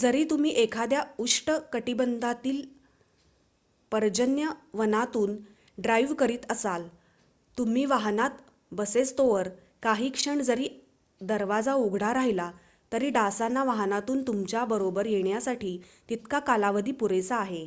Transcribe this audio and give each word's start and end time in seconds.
जरी 0.00 0.24
तुम्ही 0.30 0.50
एखाद्या 0.62 1.02
उष्ट 1.18 1.50
कटिबंधातील 1.72 2.60
पर्जन्य 3.92 4.48
वनातून 4.74 5.36
ड्राईव्ह 5.78 6.14
करीत 6.14 6.44
असाल 6.50 6.86
तुम्ही 7.56 7.84
वाहनात 7.86 8.42
बसेस्तोवर 8.72 9.48
काही 9.82 10.10
क्षण 10.10 10.40
जरी 10.42 10.68
दरवाजा 11.20 11.74
उघडा 11.78 12.12
राहिला 12.14 12.50
तरी 12.92 13.10
डासांना 13.10 13.64
वाहनातून 13.64 14.22
तुमच्या 14.22 14.64
बरोबर 14.66 15.06
येण्यासाठी 15.06 15.76
तितका 16.08 16.38
कालावधी 16.42 16.92
पुरेसा 16.94 17.36
आहे 17.36 17.66